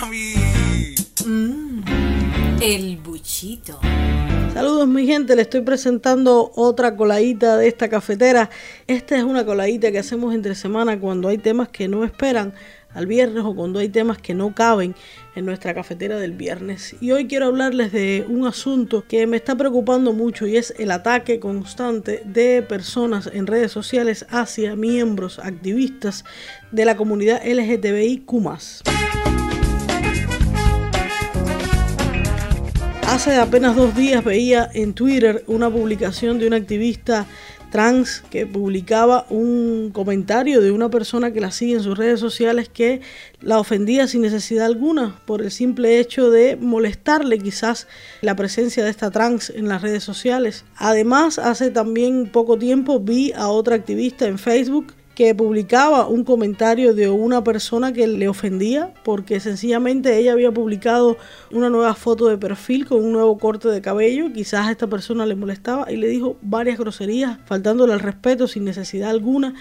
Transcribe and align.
mami. 0.00 0.34
Mmm, 1.24 1.82
el 2.60 2.96
buchito. 2.98 3.80
Saludos 4.52 4.88
mi 4.88 5.06
gente, 5.06 5.36
le 5.36 5.42
estoy 5.42 5.60
presentando 5.60 6.52
otra 6.54 6.96
coladita 6.96 7.56
de 7.56 7.68
esta 7.68 7.88
cafetera. 7.88 8.48
Esta 8.86 9.16
es 9.16 9.24
una 9.24 9.44
coladita 9.44 9.92
que 9.92 9.98
hacemos 9.98 10.34
entre 10.34 10.54
semana 10.54 10.98
cuando 10.98 11.28
hay 11.28 11.38
temas 11.38 11.68
que 11.68 11.88
no 11.88 12.04
esperan 12.04 12.54
al 12.94 13.06
viernes 13.06 13.44
o 13.44 13.54
cuando 13.54 13.78
hay 13.78 13.90
temas 13.90 14.16
que 14.16 14.32
no 14.32 14.54
caben 14.54 14.94
en 15.34 15.44
nuestra 15.44 15.74
cafetera 15.74 16.18
del 16.18 16.32
viernes. 16.32 16.96
Y 17.00 17.12
hoy 17.12 17.26
quiero 17.26 17.46
hablarles 17.46 17.92
de 17.92 18.24
un 18.26 18.46
asunto 18.46 19.04
que 19.06 19.26
me 19.26 19.36
está 19.36 19.54
preocupando 19.54 20.14
mucho 20.14 20.46
y 20.46 20.56
es 20.56 20.72
el 20.78 20.90
ataque 20.90 21.38
constante 21.38 22.22
de 22.24 22.62
personas 22.62 23.28
en 23.30 23.46
redes 23.46 23.72
sociales 23.72 24.24
hacia 24.30 24.76
miembros 24.76 25.38
activistas 25.38 26.24
de 26.72 26.84
la 26.86 26.96
comunidad 26.96 27.42
LGTBIQ. 27.44 28.32
Hace 33.16 33.36
apenas 33.36 33.74
dos 33.74 33.96
días 33.96 34.22
veía 34.22 34.68
en 34.74 34.92
Twitter 34.92 35.42
una 35.46 35.70
publicación 35.70 36.38
de 36.38 36.46
un 36.48 36.52
activista 36.52 37.26
trans 37.70 38.22
que 38.28 38.46
publicaba 38.46 39.24
un 39.30 39.90
comentario 39.90 40.60
de 40.60 40.70
una 40.70 40.90
persona 40.90 41.32
que 41.32 41.40
la 41.40 41.50
sigue 41.50 41.76
en 41.76 41.82
sus 41.82 41.96
redes 41.96 42.20
sociales 42.20 42.68
que 42.68 43.00
la 43.40 43.58
ofendía 43.58 44.06
sin 44.06 44.20
necesidad 44.20 44.66
alguna 44.66 45.18
por 45.24 45.40
el 45.40 45.50
simple 45.50 45.98
hecho 45.98 46.30
de 46.30 46.56
molestarle 46.56 47.38
quizás 47.38 47.88
la 48.20 48.36
presencia 48.36 48.84
de 48.84 48.90
esta 48.90 49.10
trans 49.10 49.48
en 49.48 49.66
las 49.66 49.80
redes 49.80 50.04
sociales. 50.04 50.66
Además, 50.76 51.38
hace 51.38 51.70
también 51.70 52.28
poco 52.30 52.58
tiempo 52.58 53.00
vi 53.00 53.32
a 53.32 53.48
otra 53.48 53.76
activista 53.76 54.26
en 54.26 54.38
Facebook 54.38 54.92
que 55.16 55.34
publicaba 55.34 56.06
un 56.06 56.24
comentario 56.24 56.92
de 56.92 57.08
una 57.08 57.42
persona 57.42 57.94
que 57.94 58.06
le 58.06 58.28
ofendía 58.28 58.92
porque 59.02 59.40
sencillamente 59.40 60.18
ella 60.18 60.32
había 60.32 60.52
publicado 60.52 61.16
una 61.50 61.70
nueva 61.70 61.94
foto 61.94 62.26
de 62.26 62.36
perfil 62.36 62.84
con 62.84 63.02
un 63.02 63.12
nuevo 63.12 63.38
corte 63.38 63.68
de 63.68 63.80
cabello, 63.80 64.30
quizás 64.30 64.66
a 64.66 64.70
esta 64.70 64.88
persona 64.88 65.24
le 65.24 65.34
molestaba 65.34 65.90
y 65.90 65.96
le 65.96 66.08
dijo 66.08 66.36
varias 66.42 66.78
groserías, 66.78 67.38
faltándole 67.46 67.94
al 67.94 68.00
respeto 68.00 68.46
sin 68.46 68.64
necesidad 68.64 69.08
alguna. 69.08 69.54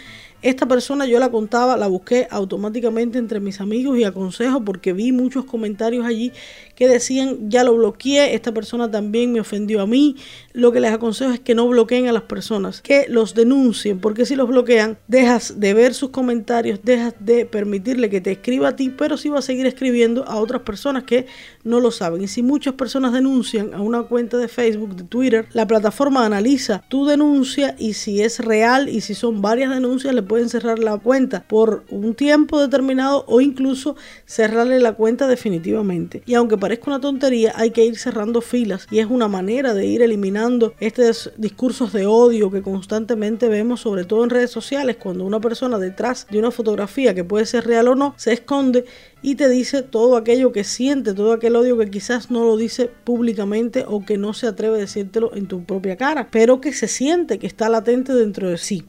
Esta 0.46 0.68
persona 0.68 1.08
yo 1.08 1.18
la 1.18 1.32
contaba, 1.32 1.76
la 1.76 1.88
busqué 1.88 2.28
automáticamente 2.30 3.18
entre 3.18 3.40
mis 3.40 3.60
amigos 3.62 3.98
y 3.98 4.04
aconsejo 4.04 4.64
porque 4.64 4.94
vi 4.94 5.12
muchos 5.12 5.46
comentarios 5.46 6.06
allí 6.06 6.32
que 6.76 6.88
decían 6.88 7.50
ya 7.50 7.64
lo 7.64 7.76
bloqueé, 7.76 8.36
esta 8.36 8.54
persona 8.54 8.92
también 8.92 9.34
me 9.34 9.40
ofendió 9.40 9.82
a 9.82 9.88
mí. 9.88 10.18
Lo 10.54 10.72
que 10.72 10.82
les 10.82 10.92
aconsejo 10.92 11.32
es 11.32 11.40
que 11.40 11.56
no 11.56 11.68
bloqueen 11.68 12.08
a 12.10 12.12
las 12.12 12.22
personas, 12.22 12.84
que 12.84 13.08
los 13.10 13.34
denuncien, 13.34 14.00
porque 14.00 14.28
si 14.28 14.36
los 14.36 14.48
bloquean, 14.48 15.00
dejas 15.08 15.60
de 15.60 15.74
ver 15.74 15.96
sus 15.96 16.12
comentarios, 16.12 16.80
dejas 16.84 17.16
de 17.20 17.48
permitirle 17.48 18.12
que 18.12 18.22
te 18.22 18.34
escriba 18.34 18.68
a 18.68 18.76
ti, 18.76 18.92
pero 18.96 19.18
sí 19.18 19.30
va 19.30 19.40
a 19.40 19.42
seguir 19.42 19.66
escribiendo 19.66 20.26
a 20.26 20.36
otras 20.36 20.62
personas 20.62 21.06
que 21.06 21.26
no 21.64 21.80
lo 21.80 21.90
saben. 21.90 22.22
Y 22.22 22.28
si 22.28 22.44
muchas 22.44 22.76
personas 22.76 23.14
denuncian 23.14 23.74
a 23.74 23.82
una 23.82 24.04
cuenta 24.04 24.38
de 24.38 24.48
Facebook, 24.48 24.96
de 24.96 25.06
Twitter, 25.06 25.48
la 25.54 25.66
plataforma 25.66 26.24
analiza 26.24 26.84
tu 26.88 27.08
denuncia 27.08 27.76
y 27.80 27.94
si 27.94 28.22
es 28.22 28.40
real 28.40 28.90
y 28.90 29.02
si 29.02 29.16
son 29.16 29.42
varias 29.42 29.74
denuncias, 29.74 30.14
le 30.14 30.22
pueden 30.36 30.50
cerrar 30.50 30.80
la 30.80 30.98
cuenta 30.98 31.46
por 31.48 31.86
un 31.90 32.14
tiempo 32.14 32.60
determinado 32.60 33.24
o 33.30 33.40
incluso 33.40 33.96
cerrarle 34.26 34.82
la 34.82 34.92
cuenta 34.92 35.28
definitivamente. 35.28 36.24
Y 36.26 36.34
aunque 36.34 36.58
parezca 36.58 36.88
una 36.88 37.00
tontería, 37.00 37.54
hay 37.56 37.72
que 37.72 37.86
ir 37.86 37.98
cerrando 37.98 38.42
filas 38.42 38.86
y 38.92 39.00
es 39.00 39.06
una 39.10 39.30
manera 39.30 39.74
de 39.74 39.86
ir 39.86 40.02
eliminando 40.02 40.74
estos 40.82 41.32
discursos 41.38 41.94
de 41.94 42.06
odio 42.06 42.52
que 42.52 42.62
constantemente 42.62 43.48
vemos, 43.48 43.80
sobre 43.80 44.04
todo 44.04 44.26
en 44.26 44.30
redes 44.30 44.52
sociales, 44.52 44.98
cuando 44.98 45.24
una 45.24 45.40
persona 45.40 45.80
detrás 45.80 46.28
de 46.30 46.38
una 46.38 46.52
fotografía 46.52 47.16
que 47.16 47.24
puede 47.24 47.46
ser 47.46 47.66
real 47.66 47.88
o 47.88 47.96
no, 47.96 48.14
se 48.18 48.34
esconde 48.34 48.84
y 49.22 49.36
te 49.36 49.48
dice 49.48 49.84
todo 49.84 50.18
aquello 50.18 50.52
que 50.52 50.66
siente, 50.66 51.14
todo 51.14 51.32
aquel 51.32 51.56
odio 51.56 51.78
que 51.78 51.90
quizás 51.90 52.30
no 52.30 52.44
lo 52.44 52.58
dice 52.58 52.92
públicamente 53.06 53.86
o 53.88 54.04
que 54.04 54.18
no 54.18 54.34
se 54.34 54.48
atreve 54.48 54.76
a 54.76 54.80
decírtelo 54.82 55.34
en 55.34 55.48
tu 55.48 55.64
propia 55.64 55.96
cara, 55.96 56.28
pero 56.30 56.60
que 56.60 56.74
se 56.74 56.90
siente 56.90 57.40
que 57.40 57.48
está 57.48 57.70
latente 57.70 58.14
dentro 58.14 58.50
de 58.50 58.58
sí. 58.58 58.84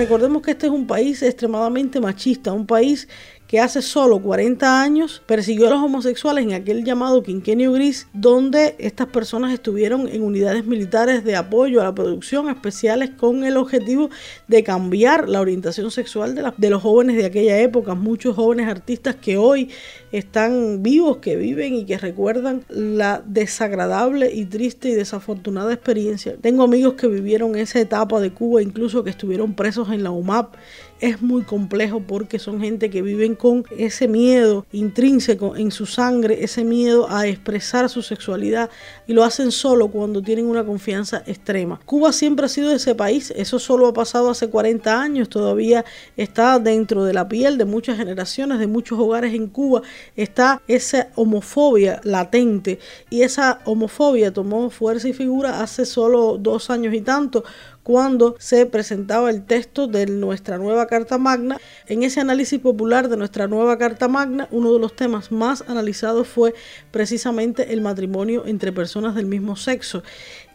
Recordemos 0.00 0.40
que 0.40 0.52
este 0.52 0.64
es 0.64 0.72
un 0.72 0.86
país 0.86 1.22
extremadamente 1.22 2.00
machista, 2.00 2.54
un 2.54 2.66
país 2.66 3.06
que 3.50 3.58
hace 3.58 3.82
solo 3.82 4.22
40 4.22 4.80
años 4.80 5.22
persiguió 5.26 5.66
a 5.66 5.70
los 5.70 5.82
homosexuales 5.82 6.44
en 6.44 6.52
aquel 6.52 6.84
llamado 6.84 7.24
quinquenio 7.24 7.72
gris, 7.72 8.06
donde 8.12 8.76
estas 8.78 9.08
personas 9.08 9.52
estuvieron 9.52 10.06
en 10.06 10.22
unidades 10.22 10.66
militares 10.66 11.24
de 11.24 11.34
apoyo 11.34 11.80
a 11.80 11.84
la 11.84 11.92
producción 11.92 12.48
especiales 12.48 13.10
con 13.10 13.42
el 13.42 13.56
objetivo 13.56 14.08
de 14.46 14.62
cambiar 14.62 15.28
la 15.28 15.40
orientación 15.40 15.90
sexual 15.90 16.36
de, 16.36 16.52
de 16.56 16.70
los 16.70 16.80
jóvenes 16.80 17.16
de 17.16 17.26
aquella 17.26 17.58
época, 17.58 17.96
muchos 17.96 18.36
jóvenes 18.36 18.68
artistas 18.68 19.16
que 19.16 19.36
hoy 19.36 19.68
están 20.12 20.84
vivos, 20.84 21.16
que 21.16 21.34
viven 21.34 21.74
y 21.74 21.86
que 21.86 21.98
recuerdan 21.98 22.62
la 22.68 23.20
desagradable 23.26 24.32
y 24.32 24.44
triste 24.44 24.90
y 24.90 24.94
desafortunada 24.94 25.72
experiencia. 25.72 26.36
Tengo 26.40 26.62
amigos 26.62 26.94
que 26.94 27.08
vivieron 27.08 27.56
esa 27.56 27.80
etapa 27.80 28.20
de 28.20 28.30
Cuba, 28.30 28.62
incluso 28.62 29.02
que 29.02 29.10
estuvieron 29.10 29.54
presos 29.54 29.88
en 29.90 30.04
la 30.04 30.12
UMAP 30.12 30.54
es 31.00 31.22
muy 31.22 31.42
complejo 31.42 32.00
porque 32.00 32.38
son 32.38 32.60
gente 32.60 32.90
que 32.90 33.02
viven 33.02 33.34
con 33.34 33.64
ese 33.76 34.06
miedo 34.06 34.66
intrínseco 34.72 35.56
en 35.56 35.70
su 35.70 35.86
sangre, 35.86 36.44
ese 36.44 36.64
miedo 36.64 37.10
a 37.10 37.26
expresar 37.26 37.88
su 37.88 38.02
sexualidad 38.02 38.70
y 39.06 39.12
lo 39.12 39.24
hacen 39.24 39.50
solo 39.50 39.88
cuando 39.88 40.22
tienen 40.22 40.46
una 40.46 40.64
confianza 40.64 41.22
extrema. 41.26 41.80
Cuba 41.84 42.12
siempre 42.12 42.46
ha 42.46 42.48
sido 42.48 42.72
ese 42.72 42.94
país, 42.94 43.32
eso 43.36 43.58
solo 43.58 43.86
ha 43.86 43.92
pasado 43.92 44.30
hace 44.30 44.48
40 44.48 45.00
años, 45.00 45.28
todavía 45.28 45.84
está 46.16 46.58
dentro 46.58 47.04
de 47.04 47.14
la 47.14 47.28
piel 47.28 47.58
de 47.58 47.64
muchas 47.64 47.96
generaciones, 47.96 48.58
de 48.58 48.66
muchos 48.66 48.98
hogares 48.98 49.34
en 49.34 49.48
Cuba, 49.48 49.82
está 50.16 50.62
esa 50.68 51.08
homofobia 51.16 52.00
latente 52.04 52.78
y 53.08 53.22
esa 53.22 53.60
homofobia 53.64 54.32
tomó 54.32 54.70
fuerza 54.70 55.08
y 55.08 55.12
figura 55.12 55.62
hace 55.62 55.86
solo 55.86 56.36
dos 56.38 56.70
años 56.70 56.94
y 56.94 57.00
tanto 57.00 57.44
cuando 57.82 58.36
se 58.38 58.66
presentaba 58.66 59.30
el 59.30 59.44
texto 59.44 59.86
de 59.86 60.06
nuestra 60.06 60.58
nueva 60.58 60.86
Carta 60.86 61.18
Magna. 61.18 61.58
En 61.86 62.02
ese 62.02 62.20
análisis 62.20 62.60
popular 62.60 63.08
de 63.08 63.16
nuestra 63.16 63.46
nueva 63.46 63.78
Carta 63.78 64.08
Magna, 64.08 64.48
uno 64.50 64.72
de 64.72 64.78
los 64.78 64.94
temas 64.94 65.32
más 65.32 65.64
analizados 65.68 66.28
fue 66.28 66.54
precisamente 66.90 67.72
el 67.72 67.80
matrimonio 67.80 68.44
entre 68.46 68.72
personas 68.72 69.14
del 69.14 69.26
mismo 69.26 69.56
sexo. 69.56 70.02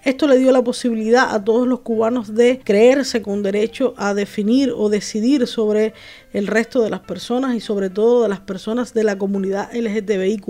Esto 0.06 0.28
le 0.28 0.38
dio 0.38 0.52
la 0.52 0.64
posibilidad 0.64 1.34
a 1.34 1.44
todos 1.44 1.68
los 1.68 1.80
cubanos 1.80 2.36
de 2.36 2.62
creerse 2.64 3.24
con 3.24 3.42
derecho 3.42 3.96
a 3.98 4.14
definir 4.14 4.72
o 4.72 4.88
decidir 4.88 5.48
sobre 5.48 5.96
el 6.32 6.46
resto 6.46 6.84
de 6.84 6.92
las 6.92 7.00
personas 7.00 7.56
y 7.56 7.60
sobre 7.60 7.90
todo 7.90 8.22
de 8.22 8.30
las 8.30 8.40
personas 8.40 8.94
de 8.94 9.04
la 9.04 9.18
comunidad 9.18 9.74
LGTBIQ. 9.74 10.48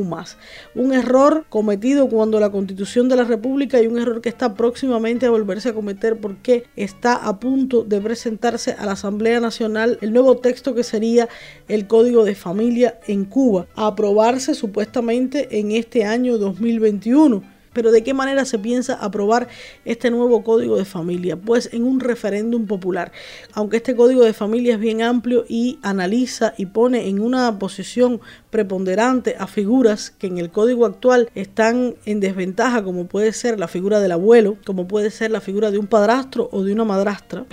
Un 0.75 0.93
error 0.93 1.45
cometido 1.47 2.09
cuando 2.09 2.37
la 2.41 2.51
constitución 2.51 3.07
de 3.07 3.15
la 3.15 3.23
República 3.23 3.81
y 3.81 3.87
un 3.87 3.97
error 3.97 4.19
que 4.19 4.27
está 4.27 4.55
próximamente 4.55 5.25
a 5.25 5.31
volverse 5.31 5.69
a 5.69 5.73
cometer 5.73 6.19
porque 6.19 6.65
está 6.75 7.15
a 7.15 7.39
punto 7.39 7.85
de 7.85 8.01
presentarse 8.01 8.73
a 8.77 8.85
la 8.85 8.91
Asamblea 8.91 9.39
Nacional 9.39 9.97
el 10.01 10.11
nuevo 10.11 10.35
texto 10.35 10.75
que 10.75 10.83
sería 10.83 11.29
el 11.69 11.87
Código 11.87 12.25
de 12.25 12.35
Familia 12.35 12.99
en 13.07 13.23
Cuba, 13.23 13.67
a 13.75 13.87
aprobarse 13.87 14.53
supuestamente 14.53 15.59
en 15.59 15.71
este 15.71 16.03
año 16.03 16.37
2021. 16.37 17.54
Pero 17.75 17.91
¿de 17.91 18.03
qué 18.03 18.13
manera 18.13 18.45
se 18.45 18.57
piensa 18.57 18.93
aprobar 18.93 19.49
este 19.83 20.09
nuevo 20.09 20.43
código 20.43 20.77
de 20.77 20.85
familia? 20.85 21.35
Pues 21.35 21.69
en 21.73 21.83
un 21.83 21.99
referéndum 21.99 22.65
popular. 22.67 23.11
Aunque 23.51 23.77
este 23.77 23.97
código 23.97 24.23
de 24.23 24.31
familia 24.31 24.75
es 24.75 24.79
bien 24.79 25.01
amplio 25.01 25.43
y 25.49 25.77
analiza 25.81 26.53
y 26.57 26.67
pone 26.67 27.09
en 27.09 27.19
una 27.19 27.59
posición 27.59 28.21
preponderante 28.49 29.35
a 29.37 29.45
figuras 29.45 30.09
que 30.09 30.27
en 30.27 30.37
el 30.37 30.51
código 30.51 30.85
actual 30.85 31.29
están 31.35 31.95
en 32.05 32.21
desventaja, 32.21 32.81
como 32.81 33.07
puede 33.07 33.33
ser 33.33 33.59
la 33.59 33.67
figura 33.67 33.99
del 33.99 34.13
abuelo, 34.13 34.55
como 34.65 34.87
puede 34.87 35.11
ser 35.11 35.31
la 35.31 35.41
figura 35.41 35.69
de 35.69 35.77
un 35.77 35.87
padrastro 35.87 36.47
o 36.53 36.63
de 36.63 36.71
una 36.71 36.85
madrastra. 36.85 37.45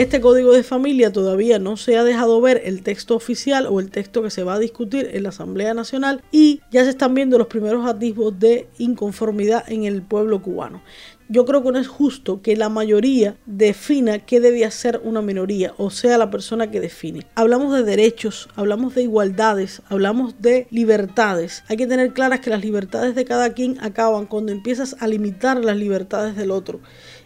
Este 0.00 0.22
código 0.22 0.54
de 0.54 0.62
familia 0.62 1.12
todavía 1.12 1.58
no 1.58 1.76
se 1.76 1.98
ha 1.98 2.04
dejado 2.04 2.40
ver 2.40 2.62
el 2.64 2.82
texto 2.82 3.14
oficial 3.14 3.66
o 3.66 3.80
el 3.80 3.90
texto 3.90 4.22
que 4.22 4.30
se 4.30 4.44
va 4.44 4.54
a 4.54 4.58
discutir 4.58 5.10
en 5.12 5.24
la 5.24 5.28
Asamblea 5.28 5.74
Nacional 5.74 6.22
y 6.32 6.62
ya 6.70 6.84
se 6.84 6.88
están 6.88 7.12
viendo 7.12 7.36
los 7.36 7.48
primeros 7.48 7.84
atisbos 7.84 8.40
de 8.40 8.66
inconformidad 8.78 9.62
en 9.70 9.84
el 9.84 10.00
pueblo 10.00 10.40
cubano. 10.40 10.82
Yo 11.28 11.44
creo 11.44 11.62
que 11.62 11.70
no 11.70 11.78
es 11.78 11.86
justo 11.86 12.40
que 12.40 12.56
la 12.56 12.70
mayoría 12.70 13.36
defina 13.44 14.20
qué 14.20 14.40
debe 14.40 14.64
hacer 14.64 15.00
una 15.04 15.20
minoría, 15.20 15.74
o 15.76 15.90
sea, 15.90 16.18
la 16.18 16.30
persona 16.30 16.70
que 16.70 16.80
define. 16.80 17.26
Hablamos 17.34 17.72
de 17.72 17.84
derechos, 17.84 18.48
hablamos 18.56 18.94
de 18.94 19.02
igualdades, 19.02 19.82
hablamos 19.90 20.40
de 20.40 20.66
libertades. 20.70 21.62
Hay 21.68 21.76
que 21.76 21.86
tener 21.86 22.14
claras 22.14 22.40
que 22.40 22.50
las 22.50 22.64
libertades 22.64 23.14
de 23.14 23.26
cada 23.26 23.52
quien 23.52 23.78
acaban 23.80 24.26
cuando 24.26 24.50
empiezas 24.50 24.96
a 24.98 25.06
limitar 25.06 25.62
las 25.62 25.76
libertades 25.76 26.36
del 26.36 26.50
otro 26.50 26.80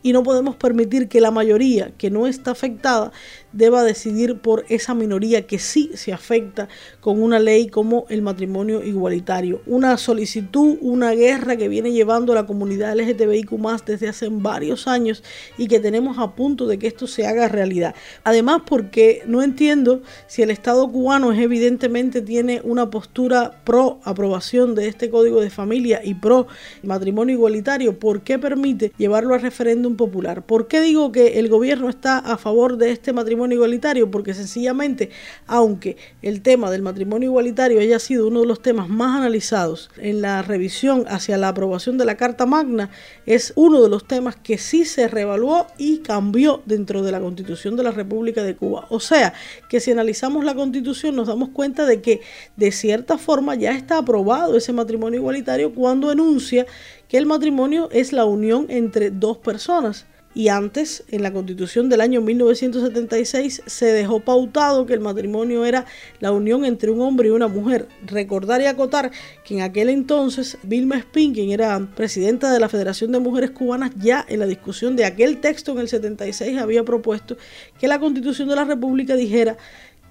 y 0.05 0.13
no 0.13 0.23
podemos 0.23 0.55
permitir 0.55 1.09
que 1.09 1.23
la 1.23 1.31
mayoría 1.31 1.91
que 1.97 2.11
no 2.11 2.27
está 2.27 2.51
afectada 2.51 3.11
deba 3.53 3.83
decidir 3.83 4.39
por 4.39 4.67
esa 4.69 4.95
minoría 4.95 5.47
que 5.47 5.59
sí 5.59 5.91
se 5.95 6.13
afecta 6.13 6.69
con 7.01 7.23
una 7.23 7.39
ley 7.39 7.69
como 7.69 8.05
el 8.11 8.21
matrimonio 8.21 8.85
igualitario. 8.85 9.63
Una 9.67 9.97
solicitud, 9.97 10.77
una 10.83 11.13
guerra 11.13 11.57
que 11.57 11.69
viene 11.69 11.93
llevando 11.93 12.33
a 12.33 12.35
la 12.35 12.47
comunidad 12.47 12.95
LGTBIQ 12.97 13.53
más 13.53 13.87
desde 13.87 14.09
hace 14.09 14.29
varios 14.31 14.87
años 14.87 15.23
y 15.57 15.69
que 15.69 15.81
tenemos 15.81 16.19
a 16.19 16.35
punto 16.35 16.67
de 16.67 16.79
que 16.79 16.87
esto 16.87 17.07
se 17.07 17.27
haga 17.27 17.49
realidad. 17.49 17.95
Además, 18.25 18.63
porque 18.67 19.23
no 19.27 19.43
entiendo 19.43 20.03
si 20.27 20.43
el 20.43 20.51
Estado 20.51 20.91
cubano 20.93 21.33
es 21.33 21.41
evidentemente 21.41 22.21
tiene 22.21 22.61
una 22.63 22.91
postura 22.91 23.63
pro 23.65 24.01
aprobación 24.05 24.75
de 24.75 24.87
este 24.89 25.09
código 25.09 25.41
de 25.41 25.49
familia 25.49 26.03
y 26.05 26.13
pro 26.13 26.47
matrimonio 26.83 27.35
igualitario, 27.37 27.99
¿por 27.99 28.21
qué 28.21 28.39
permite 28.39 28.93
llevarlo 28.99 29.35
a 29.35 29.39
referéndum 29.39 29.94
popular? 29.97 30.45
¿Por 30.45 30.69
qué 30.69 30.81
digo 30.81 31.13
que 31.13 31.39
el 31.39 31.49
gobierno 31.49 31.89
está 31.89 32.19
a 32.19 32.37
favor 32.37 32.77
de 32.77 32.91
este 32.91 33.13
matrimonio 33.13 33.57
igualitario? 33.57 34.11
Porque 34.11 34.35
sencillamente, 34.35 35.11
aunque 35.47 35.97
el 36.23 36.43
tema 36.43 36.71
del 36.71 36.83
matrimonio 36.83 37.31
igualitario 37.31 37.81
haya 37.81 37.99
sido 37.99 38.29
uno 38.29 38.41
de 38.41 38.47
los 38.47 38.63
temas 38.63 38.89
más 38.89 39.19
analizados 39.19 39.91
en 39.97 40.21
la 40.21 40.43
revisión 40.43 41.05
hacia 41.09 41.39
la 41.39 41.49
aprobación 41.49 41.99
de 41.99 42.05
la 42.05 42.17
Carta 42.17 42.47
Magna, 42.47 42.91
es 43.27 43.53
uno 43.57 43.83
de 43.83 43.89
los 43.89 44.07
temas 44.07 44.37
que 44.37 44.59
sí 44.59 44.85
se 44.85 45.09
reevaluó 45.09 45.67
y 45.79 45.99
cambió 45.99 46.63
dentro 46.67 47.03
de 47.03 47.13
la 47.13 47.21
Constitución 47.21 47.77
de 47.77 47.83
la 47.83 47.91
República 47.91 48.43
de 48.43 48.57
Cuba. 48.57 48.87
O 48.91 49.01
sea, 49.01 49.35
que 49.69 49.81
si 49.81 49.91
analizamos 49.91 50.45
la 50.45 50.55
Constitución 50.55 51.17
nos 51.17 51.29
damos 51.29 51.51
cuenta 51.51 51.87
de 51.87 52.01
que 52.01 52.21
de 52.57 52.73
cierta 52.73 53.19
forma 53.19 53.55
ya 53.55 53.73
está 53.73 53.99
aprobado 53.99 54.57
ese 54.57 54.73
matrimonio 54.73 55.21
igualitario 55.21 55.75
cuando 55.75 56.11
enuncia 56.13 56.67
que 57.09 57.19
el 57.19 57.27
matrimonio 57.27 57.89
es 57.93 58.13
la 58.13 58.25
unión 58.25 58.67
entre 58.69 59.11
dos 59.11 59.39
personas 59.39 60.07
y 60.35 60.49
antes, 60.49 61.05
en 61.09 61.23
la 61.23 61.33
constitución 61.33 61.89
del 61.89 62.01
año 62.01 62.21
1976, 62.21 63.63
se 63.67 63.87
dejó 63.87 64.19
pautado 64.19 64.85
que 64.85 64.93
el 64.93 64.99
matrimonio 64.99 65.65
era 65.65 65.87
la 66.19 66.33
unión 66.33 66.65
entre 66.65 66.91
un 66.91 67.01
hombre 67.03 67.29
y 67.29 67.31
una 67.31 67.47
mujer. 67.47 67.87
Recordar 68.05 68.61
y 68.61 68.67
acotar 68.67 69.13
que 69.45 69.55
en 69.55 69.61
aquel 69.61 69.91
entonces 69.91 70.59
Vilma 70.65 70.97
Spin, 70.97 71.35
quien 71.35 71.51
era 71.51 71.79
presidenta 71.95 72.53
de 72.53 72.59
la 72.59 72.69
Federación 72.69 73.13
de 73.13 73.21
Mujeres 73.21 73.53
Cubanas, 73.53 73.93
ya 73.97 74.27
en 74.29 74.41
la 74.41 74.47
discusión 74.47 74.97
de 74.97 75.05
aquel 75.05 75.41
texto 75.41 75.71
en 75.71 75.79
el 75.79 75.89
76 75.89 76.59
había 76.59 76.85
propuesto 76.85 77.37
que 77.79 77.87
la 77.87 78.01
constitución 78.01 78.49
de 78.49 78.57
la 78.57 78.65
República 78.65 79.15
dijera 79.15 79.57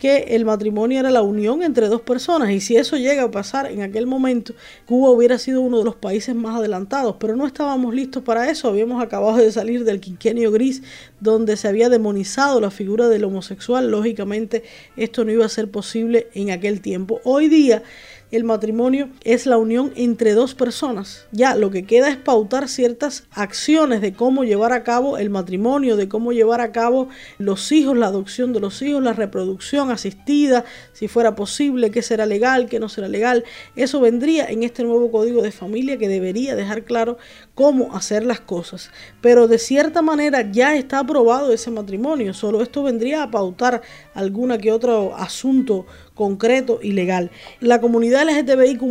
que 0.04 0.36
el 0.36 0.44
matrimonio 0.44 1.00
era 1.00 1.10
la 1.12 1.22
unión 1.22 1.64
entre 1.64 1.88
dos 1.88 2.02
personas 2.02 2.52
y 2.52 2.60
si 2.60 2.76
eso 2.76 2.98
llega 2.98 3.24
a 3.24 3.32
pasar 3.32 3.72
en 3.72 3.82
aquel 3.82 4.06
momento, 4.06 4.54
Cuba 4.86 5.12
hubiera 5.12 5.38
sido 5.38 5.62
uno 5.62 5.78
de 5.78 5.86
los 5.86 5.96
países 5.96 6.36
más 6.36 6.58
adelantados, 6.58 7.16
pero 7.22 7.38
no 7.38 7.48
estábamos 7.48 7.96
listos 7.96 8.22
para 8.22 8.50
eso, 8.50 8.68
habíamos 8.68 9.02
acabado 9.02 9.38
de 9.38 9.50
salir 9.50 9.86
del 9.86 10.02
quinquenio 10.02 10.52
gris 10.52 10.84
donde 11.22 11.56
se 11.56 11.70
había 11.70 11.88
demonizado 11.88 12.60
la 12.60 12.70
figura 12.70 13.08
del 13.08 13.24
homosexual, 13.24 13.90
lógicamente 13.90 14.64
esto 14.98 15.24
no 15.24 15.32
iba 15.32 15.46
a 15.46 15.50
ser 15.50 15.72
posible 15.72 16.28
en 16.34 16.52
aquel 16.52 16.82
tiempo. 16.82 17.22
Hoy 17.24 17.48
día 17.48 17.82
el 18.34 18.44
matrimonio 18.46 19.10
es 19.24 19.46
la 19.46 19.58
unión 19.58 19.94
entre 19.96 20.34
dos 20.34 20.56
personas. 20.56 21.28
Ya 21.32 21.54
lo 21.54 21.70
que 21.70 21.86
queda 21.86 22.10
es 22.10 22.18
pautar 22.18 22.68
ciertas 22.68 23.26
acciones 23.32 24.02
de 24.02 24.14
cómo 24.14 24.44
llevar 24.44 24.74
a 24.74 24.84
cabo 24.84 25.20
el 25.20 25.30
matrimonio, 25.30 25.98
de 25.98 26.10
cómo 26.10 26.34
llevar 26.34 26.60
a 26.60 26.72
cabo 26.72 27.10
los 27.38 27.72
hijos, 27.72 27.96
la 27.96 28.08
adopción 28.08 28.52
de 28.52 28.60
los 28.60 28.82
hijos, 28.82 29.04
la 29.04 29.14
reproducción 29.14 29.92
asistida, 29.92 30.66
si 30.94 31.08
fuera 31.08 31.36
posible, 31.36 31.92
qué 31.92 32.02
será 32.02 32.26
legal, 32.26 32.68
qué 32.68 32.80
no 32.80 32.90
será 32.90 33.08
legal. 33.08 33.44
Eso 33.76 34.02
vendría 34.02 34.48
en 34.48 34.64
este 34.64 34.84
nuevo 34.84 35.12
código 35.12 35.44
de 35.44 35.52
familia 35.52 36.00
que 36.00 36.08
debería 36.08 36.56
dejar 36.56 36.86
claro 36.86 37.20
cómo 37.54 37.96
hacer 37.96 38.26
las 38.26 38.40
cosas. 38.40 38.90
Pero 39.22 39.48
de 39.48 39.60
cierta 39.60 40.02
manera 40.02 40.52
ya 40.52 40.76
está 40.76 40.98
aprobado 41.00 41.54
ese 41.54 41.70
matrimonio, 41.70 42.34
solo 42.34 42.64
esto 42.64 42.82
vendría 42.82 43.22
a 43.22 43.30
pautar 43.30 43.84
alguna 44.16 44.58
que 44.58 44.72
otro 44.72 45.16
asunto 45.16 45.86
concreto 46.14 46.80
y 46.82 46.92
legal. 46.92 47.32
La 47.60 47.82
comunidad 47.82 48.28
LGTBIQ 48.30 48.82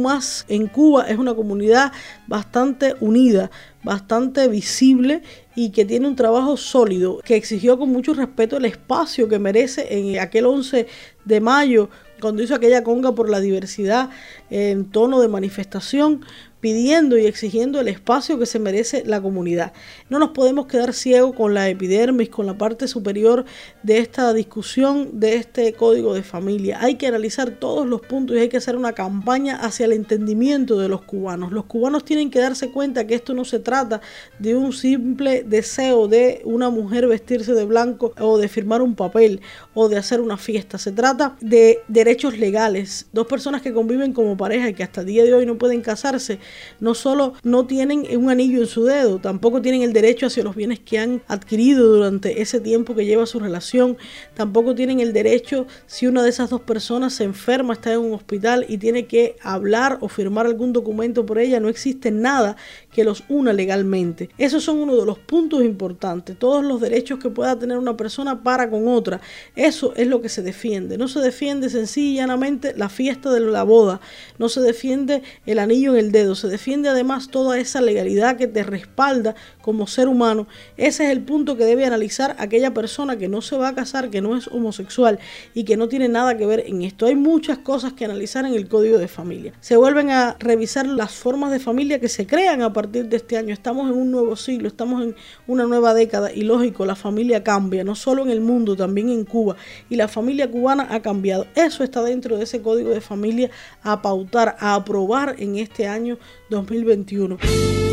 en 0.49 0.67
Cuba 0.67 1.09
es 1.09 1.19
una 1.19 1.35
comunidad 1.35 1.93
bastante 2.27 2.95
unida, 3.01 3.51
bastante 3.83 4.49
visible 4.49 5.23
y 5.55 5.71
que 5.71 5.85
tiene 5.85 6.09
un 6.09 6.17
trabajo 6.17 6.57
sólido, 6.57 7.21
que 7.25 7.37
exigió 7.37 7.79
con 7.79 7.91
mucho 7.91 8.15
respeto 8.15 8.57
el 8.57 8.65
espacio 8.65 9.29
que 9.29 9.39
merece 9.39 9.87
en 9.91 10.19
aquel 10.19 10.47
11 10.47 10.87
de 11.25 11.41
mayo, 11.41 11.89
cuando 12.21 12.43
hizo 12.43 12.55
aquella 12.55 12.85
conga 12.85 13.15
por 13.15 13.29
la 13.29 13.41
diversidad 13.41 14.11
en 14.49 14.85
tono 14.85 15.21
de 15.21 15.29
manifestación, 15.29 16.25
pidiendo 16.63 17.19
y 17.19 17.27
exigiendo 17.27 17.81
el 17.81 17.89
espacio 17.89 18.39
que 18.39 18.47
se 18.47 18.61
merece 18.61 19.03
la 19.05 19.21
comunidad. 19.21 19.73
No 20.09 20.21
nos 20.21 20.31
podemos 20.31 20.67
quedar 20.69 20.95
ciegos 20.95 21.35
con 21.35 21.55
la 21.55 21.69
epidermis, 21.69 22.29
con 22.29 22.47
la 22.47 22.57
parte 22.57 22.87
superior 22.87 23.45
de 23.83 23.99
esta 23.99 24.33
discusión, 24.33 25.19
de 25.19 25.35
este 25.35 25.73
código 25.73 26.15
de 26.15 26.23
familia. 26.23 26.79
Hay 26.81 26.95
que 26.95 27.09
analizar 27.09 27.51
todos 27.51 27.85
los 27.85 28.01
puntos 28.03 28.37
y 28.37 28.41
hay 28.41 28.49
que 28.49 28.59
hacer 28.59 28.77
una 28.77 28.93
campaña 28.93 29.57
hacia 29.57 29.87
el 29.87 29.93
entendimiento 29.93 30.79
de 30.79 30.89
los 30.89 31.03
cubanos. 31.03 31.51
Los 31.51 31.65
cubanos 31.65 32.05
tienen 32.05 32.31
que 32.31 32.39
darse 32.39 32.71
cuenta 32.71 33.09
que 33.09 33.17
esto 33.17 33.35
no 33.35 33.45
se 33.45 33.59
trata 33.59 34.01
de 34.39 34.55
un 34.55 34.73
simple 34.73 35.43
deseo 35.43 36.07
de 36.07 36.43
una 36.45 36.71
mujer 36.71 37.09
vestirse 37.09 37.55
de 37.55 37.65
blanco 37.65 38.15
o 38.21 38.39
de 38.39 38.47
firmar 38.47 38.83
un 38.83 38.95
papel 38.95 39.41
o 39.75 39.89
de 39.89 39.97
hacer 39.97 40.21
una 40.21 40.37
fiesta. 40.37 40.79
Se 40.79 40.93
trata 40.93 41.37
de 41.41 41.81
derechos 41.89 42.39
legales. 42.39 43.07
Dos 43.13 43.27
personas 43.27 43.63
que 43.63 43.73
conviven 43.73 44.13
como 44.13 44.37
pareja 44.37 44.69
y 44.69 44.75
que 44.75 44.85
hasta 44.85 45.01
el 45.01 45.09
día 45.09 45.25
de 45.25 45.35
hoy 45.35 45.45
no 45.45 45.59
pueden 45.59 45.81
casarse 45.81 46.39
no 46.81 46.95
solo 46.95 47.35
no 47.43 47.67
tienen 47.67 48.07
un 48.17 48.31
anillo 48.31 48.61
en 48.61 48.67
su 48.67 48.85
dedo, 48.85 49.19
tampoco 49.19 49.63
tienen 49.63 49.83
el 49.83 49.93
derecho 49.93 50.27
hacia 50.27 50.43
los 50.43 50.57
bienes 50.57 50.81
que 50.81 50.99
han 50.99 51.23
adquirido 51.29 51.87
durante 51.89 52.43
ese 52.43 52.61
tiempo 52.61 52.95
que 52.95 53.05
lleva 53.05 53.27
su 53.27 53.39
relación, 53.39 53.97
tampoco 54.35 54.75
tienen 54.75 55.01
el 55.01 55.13
derecho 55.13 55.67
si 55.87 56.07
una 56.07 56.23
de 56.23 56.31
esas 56.31 56.51
dos 56.51 56.61
personas 56.61 57.15
se 57.15 57.25
enferma, 57.25 57.75
está 57.75 57.93
en 57.93 58.01
un 58.01 58.15
hospital 58.15 58.67
y 58.69 58.79
tiene 58.79 59.07
que 59.07 59.37
hablar 59.43 59.99
o 60.01 60.09
firmar 60.09 60.47
algún 60.47 60.73
documento 60.73 61.27
por 61.27 61.39
ella, 61.39 61.61
no 61.61 61.69
existe 61.69 62.11
nada 62.11 62.57
que 62.93 63.05
los 63.05 63.25
una 63.29 63.53
legalmente. 63.53 64.31
Esos 64.39 64.65
son 64.65 64.79
uno 64.79 64.97
de 64.97 65.07
los 65.07 65.19
puntos 65.19 65.63
importantes, 65.65 66.39
todos 66.39 66.65
los 66.65 66.81
derechos 66.81 67.19
que 67.19 67.31
pueda 67.31 67.59
tener 67.59 67.79
una 67.79 67.97
persona 67.97 68.43
para 68.43 68.71
con 68.71 68.89
otra. 68.89 69.21
Eso 69.57 69.93
es 69.97 70.07
lo 70.07 70.21
que 70.21 70.29
se 70.29 70.43
defiende. 70.43 70.99
No 70.99 71.09
se 71.09 71.21
defiende 71.21 71.71
sencillamente 71.71 72.75
la 72.77 72.89
fiesta 72.89 73.33
de 73.33 73.41
la 73.41 73.63
boda, 73.63 74.01
no 74.39 74.49
se 74.49 74.61
defiende 74.61 75.23
el 75.47 75.59
anillo 75.59 75.93
en 75.93 75.99
el 75.99 76.13
dedo, 76.13 76.35
se 76.43 76.49
defiende 76.49 76.89
además 76.89 77.29
toda 77.29 77.57
esa 77.59 77.81
legalidad 77.81 78.37
que 78.37 78.49
te 78.49 78.65
respalda 78.65 79.37
como 79.61 79.87
ser 79.87 80.09
humano. 80.09 80.49
Ese 80.77 81.05
es 81.05 81.11
el 81.11 81.23
punto 81.23 81.57
que 81.57 81.65
debe 81.65 81.87
analizar 81.87 82.35
aquella 82.39 82.75
persona 82.75 83.17
que 83.17 83.29
no 83.29 83.43
se 83.43 83.57
va 83.57 83.69
a 83.69 83.75
casar, 83.77 84.11
que 84.11 84.21
no 84.21 84.37
es 84.37 84.49
homosexual 84.49 85.21
y 85.55 85.63
que 85.63 85.77
no 85.77 85.89
tiene 85.89 86.09
nada 86.09 86.37
que 86.37 86.45
ver 86.45 86.65
en 86.67 86.83
esto. 86.83 87.07
Hay 87.07 87.15
muchas 87.15 87.59
cosas 87.59 87.93
que 87.93 88.05
analizar 88.05 88.45
en 88.45 88.55
el 88.55 88.69
código 88.69 88.99
de 88.99 89.07
familia. 89.07 89.53
Se 89.61 89.77
vuelven 89.77 90.11
a 90.11 90.37
revisar 90.41 90.85
las 90.85 91.13
formas 91.13 91.53
de 91.53 91.61
familia 91.61 92.01
que 92.01 92.09
se 92.09 92.27
crean 92.27 92.61
a 92.63 92.73
partir 92.73 93.07
de 93.07 93.19
este 93.19 93.39
año. 93.39 93.55
Estamos 93.55 93.89
en 93.89 93.97
un 93.97 94.11
nuevo 94.11 94.35
siglo, 94.35 94.67
estamos 94.67 95.05
en 95.05 95.15
una 95.47 95.65
nueva 95.65 95.95
década 95.95 96.33
y 96.33 96.43
lógico, 96.43 96.85
la 96.85 96.97
familia 96.97 97.45
cambia, 97.45 97.85
no 97.85 97.95
solo 97.95 98.25
en 98.25 98.31
el 98.31 98.41
mundo, 98.41 98.75
también 98.75 99.11
en 99.11 99.25
Cuba. 99.25 99.55
Y 99.89 99.95
la 99.95 100.09
familia 100.09 100.51
cubana 100.51 100.89
ha 100.91 101.01
cambiado. 101.03 101.47
Eso 101.55 101.85
está 101.85 102.03
dentro 102.03 102.37
de 102.37 102.45
ese 102.45 102.61
código 102.63 102.91
de 102.91 103.01
familia 103.01 103.51
a 103.85 104.03
pautar, 104.03 104.57
a 104.59 104.75
aprobar 104.75 105.37
en 105.39 105.57
este 105.57 105.87
año 105.87 106.19
2021. 106.51 107.92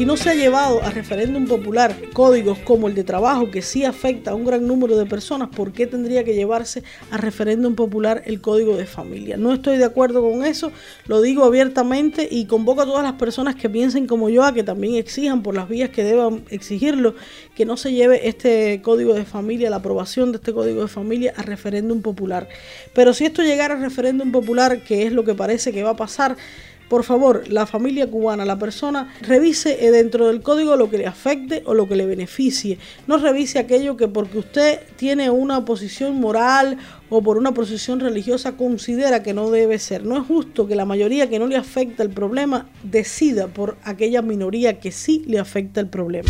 Si 0.00 0.06
no 0.06 0.16
se 0.16 0.30
ha 0.30 0.34
llevado 0.34 0.82
a 0.82 0.88
referéndum 0.88 1.46
popular 1.46 1.94
códigos 2.14 2.56
como 2.60 2.88
el 2.88 2.94
de 2.94 3.04
trabajo, 3.04 3.50
que 3.50 3.60
sí 3.60 3.84
afecta 3.84 4.30
a 4.30 4.34
un 4.34 4.46
gran 4.46 4.66
número 4.66 4.96
de 4.96 5.04
personas, 5.04 5.50
¿por 5.50 5.72
qué 5.72 5.86
tendría 5.86 6.24
que 6.24 6.32
llevarse 6.32 6.82
a 7.10 7.18
referéndum 7.18 7.74
popular 7.74 8.22
el 8.24 8.40
código 8.40 8.78
de 8.78 8.86
familia? 8.86 9.36
No 9.36 9.52
estoy 9.52 9.76
de 9.76 9.84
acuerdo 9.84 10.22
con 10.22 10.42
eso, 10.42 10.72
lo 11.06 11.20
digo 11.20 11.44
abiertamente 11.44 12.26
y 12.30 12.46
convoco 12.46 12.80
a 12.80 12.86
todas 12.86 13.02
las 13.02 13.12
personas 13.12 13.56
que 13.56 13.68
piensen 13.68 14.06
como 14.06 14.30
yo 14.30 14.42
a 14.42 14.54
que 14.54 14.62
también 14.62 14.94
exijan 14.94 15.42
por 15.42 15.54
las 15.54 15.68
vías 15.68 15.90
que 15.90 16.02
deban 16.02 16.44
exigirlo, 16.48 17.14
que 17.54 17.66
no 17.66 17.76
se 17.76 17.92
lleve 17.92 18.26
este 18.26 18.80
código 18.80 19.12
de 19.12 19.26
familia, 19.26 19.68
la 19.68 19.76
aprobación 19.76 20.32
de 20.32 20.38
este 20.38 20.54
código 20.54 20.80
de 20.80 20.88
familia 20.88 21.34
a 21.36 21.42
referéndum 21.42 22.00
popular. 22.00 22.48
Pero 22.94 23.12
si 23.12 23.26
esto 23.26 23.42
llegara 23.42 23.74
a 23.74 23.78
referéndum 23.78 24.32
popular, 24.32 24.80
que 24.80 25.06
es 25.06 25.12
lo 25.12 25.24
que 25.24 25.34
parece 25.34 25.72
que 25.72 25.82
va 25.82 25.90
a 25.90 25.96
pasar, 25.96 26.38
por 26.90 27.04
favor, 27.04 27.44
la 27.48 27.66
familia 27.66 28.10
cubana, 28.10 28.44
la 28.44 28.58
persona, 28.58 29.14
revise 29.22 29.86
eh, 29.86 29.92
dentro 29.92 30.26
del 30.26 30.42
código 30.42 30.74
lo 30.74 30.90
que 30.90 30.98
le 30.98 31.06
afecte 31.06 31.62
o 31.64 31.72
lo 31.72 31.86
que 31.86 31.94
le 31.94 32.04
beneficie. 32.04 32.78
No 33.06 33.16
revise 33.16 33.60
aquello 33.60 33.96
que 33.96 34.08
porque 34.08 34.38
usted 34.38 34.80
tiene 34.96 35.30
una 35.30 35.64
posición 35.64 36.16
moral 36.16 36.78
o 37.08 37.22
por 37.22 37.38
una 37.38 37.54
posición 37.54 38.00
religiosa 38.00 38.56
considera 38.56 39.22
que 39.22 39.32
no 39.32 39.52
debe 39.52 39.78
ser. 39.78 40.04
No 40.04 40.16
es 40.16 40.26
justo 40.26 40.66
que 40.66 40.74
la 40.74 40.84
mayoría 40.84 41.30
que 41.30 41.38
no 41.38 41.46
le 41.46 41.56
afecta 41.56 42.02
el 42.02 42.10
problema 42.10 42.68
decida 42.82 43.46
por 43.46 43.76
aquella 43.84 44.20
minoría 44.20 44.80
que 44.80 44.90
sí 44.90 45.22
le 45.28 45.38
afecta 45.38 45.80
el 45.80 45.86
problema. 45.86 46.28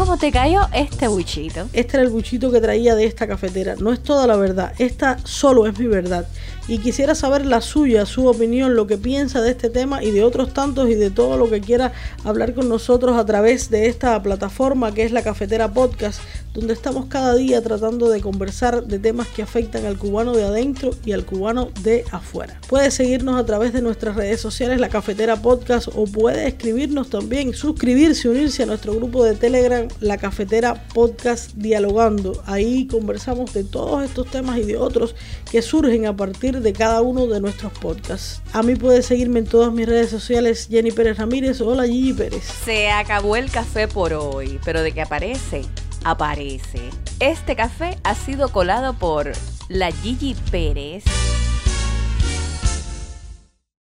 ¿Cómo 0.00 0.16
te 0.16 0.32
cayó 0.32 0.62
este 0.72 1.08
buchito? 1.08 1.68
Este 1.74 1.98
era 1.98 2.06
el 2.06 2.10
buchito 2.10 2.50
que 2.50 2.62
traía 2.62 2.94
de 2.94 3.04
esta 3.04 3.26
cafetera. 3.28 3.76
No 3.78 3.92
es 3.92 4.02
toda 4.02 4.26
la 4.26 4.34
verdad, 4.34 4.72
esta 4.78 5.18
solo 5.24 5.66
es 5.66 5.78
mi 5.78 5.88
verdad. 5.88 6.26
Y 6.68 6.78
quisiera 6.78 7.14
saber 7.14 7.44
la 7.44 7.60
suya, 7.60 8.06
su 8.06 8.26
opinión, 8.26 8.76
lo 8.76 8.86
que 8.86 8.96
piensa 8.96 9.42
de 9.42 9.50
este 9.50 9.68
tema 9.68 10.02
y 10.02 10.10
de 10.10 10.24
otros 10.24 10.54
tantos 10.54 10.88
y 10.88 10.94
de 10.94 11.10
todo 11.10 11.36
lo 11.36 11.50
que 11.50 11.60
quiera 11.60 11.92
hablar 12.24 12.54
con 12.54 12.70
nosotros 12.70 13.18
a 13.18 13.26
través 13.26 13.68
de 13.68 13.88
esta 13.88 14.22
plataforma 14.22 14.94
que 14.94 15.02
es 15.04 15.12
la 15.12 15.22
Cafetera 15.22 15.70
Podcast 15.70 16.20
donde 16.54 16.72
estamos 16.72 17.06
cada 17.06 17.34
día 17.34 17.62
tratando 17.62 18.08
de 18.08 18.20
conversar 18.20 18.84
de 18.84 18.98
temas 18.98 19.28
que 19.28 19.42
afectan 19.42 19.86
al 19.86 19.98
cubano 19.98 20.32
de 20.32 20.44
adentro 20.44 20.90
y 21.04 21.12
al 21.12 21.24
cubano 21.24 21.70
de 21.82 22.04
afuera. 22.10 22.60
Puedes 22.68 22.94
seguirnos 22.94 23.38
a 23.38 23.46
través 23.46 23.72
de 23.72 23.82
nuestras 23.82 24.16
redes 24.16 24.40
sociales, 24.40 24.80
La 24.80 24.88
Cafetera 24.88 25.36
Podcast, 25.36 25.88
o 25.94 26.04
puede 26.04 26.48
escribirnos 26.48 27.08
también, 27.08 27.54
suscribirse, 27.54 28.28
unirse 28.28 28.64
a 28.64 28.66
nuestro 28.66 28.94
grupo 28.94 29.24
de 29.24 29.36
Telegram, 29.36 29.86
La 30.00 30.18
Cafetera 30.18 30.74
Podcast 30.94 31.52
Dialogando. 31.54 32.42
Ahí 32.46 32.86
conversamos 32.86 33.52
de 33.52 33.64
todos 33.64 34.04
estos 34.04 34.30
temas 34.30 34.58
y 34.58 34.62
de 34.62 34.76
otros 34.76 35.14
que 35.50 35.62
surgen 35.62 36.06
a 36.06 36.16
partir 36.16 36.60
de 36.60 36.72
cada 36.72 37.02
uno 37.02 37.26
de 37.26 37.40
nuestros 37.40 37.72
podcasts. 37.72 38.42
A 38.52 38.62
mí 38.62 38.74
puedes 38.76 39.06
seguirme 39.06 39.40
en 39.40 39.46
todas 39.46 39.72
mis 39.72 39.86
redes 39.86 40.10
sociales, 40.10 40.68
Jenny 40.70 40.92
Pérez 40.92 41.18
Ramírez. 41.18 41.60
Hola 41.60 41.86
Gigi 41.86 42.12
Pérez. 42.12 42.44
Se 42.64 42.90
acabó 42.90 43.36
el 43.36 43.50
café 43.50 43.88
por 43.88 44.12
hoy, 44.12 44.58
pero 44.64 44.82
de 44.82 44.92
que 44.92 45.02
aparece, 45.02 45.62
aparece. 46.04 46.90
Este 47.18 47.56
café 47.56 47.98
ha 48.04 48.14
sido 48.14 48.50
colado 48.50 48.94
por 48.98 49.32
la 49.68 49.90
Gigi 49.90 50.34
Pérez. 50.50 51.04